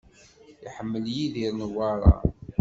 Iḥemmel 0.67 1.05
Yidir 1.15 1.51
Newwara. 1.57 2.13